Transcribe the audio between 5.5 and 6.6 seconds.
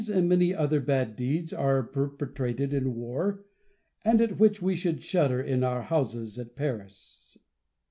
our houses at